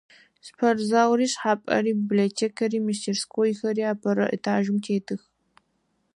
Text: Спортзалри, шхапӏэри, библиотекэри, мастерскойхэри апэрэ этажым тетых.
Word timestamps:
Спортзалри, 0.47 1.27
шхапӏэри, 1.33 1.91
библиотекэри, 2.01 2.79
мастерскойхэри 2.85 3.83
апэрэ 3.93 4.25
этажым 4.35 4.77
тетых. 4.85 5.21